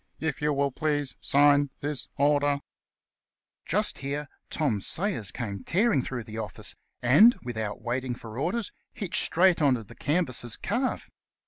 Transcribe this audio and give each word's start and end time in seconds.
If 0.19 0.41
you 0.41 0.51
will 0.51 0.71
please 0.71 1.15
sign 1.19 1.69
this 1.81 2.07
order" 2.17 2.59
Just 3.73 3.99
here 3.99 4.29
Tom 4.49 4.81
Sayers 4.81 5.29
came 5.29 5.63
tearing 5.63 6.01
through 6.01 6.23
the 6.23 6.39
office, 6.39 6.73
and 7.03 7.37
without 7.43 7.83
waiting 7.83 8.15
for 8.15 8.39
orders 8.39 8.71
hitched 8.93 9.23
straight 9.23 9.61
on 9.61 9.75
to 9.75 9.83
the 9.83 9.93
can 9.93 10.25
vasser's 10.25 10.57
calf. 10.57 11.07